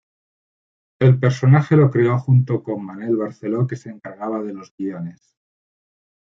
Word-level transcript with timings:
El 0.99 1.19
personaje 1.19 1.75
lo 1.75 1.91
creó 1.91 2.17
junto 2.17 2.63
con 2.63 2.83
Manel 2.83 3.17
Barceló, 3.17 3.67
que 3.67 3.75
se 3.75 3.91
encargaba 3.91 4.41
de 4.41 4.53
los 4.55 4.73
guiones. 4.75 5.35